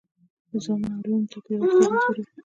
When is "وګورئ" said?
1.97-2.21